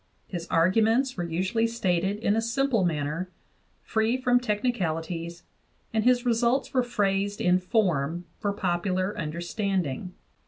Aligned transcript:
His 0.25 0.47
arguments 0.47 1.15
were 1.15 1.23
usually 1.23 1.67
stated 1.67 2.17
in 2.17 2.35
a 2.35 2.41
simple 2.41 2.83
manner, 2.83 3.29
free 3.83 4.17
from 4.17 4.39
technicalities, 4.39 5.43
and 5.93 6.03
his 6.03 6.25
results 6.25 6.73
were 6.73 6.81
phrased 6.81 7.39
in 7.39 7.59
form 7.59 8.25
for 8.39 8.51
popular 8.51 9.15
understanding. 9.15 10.15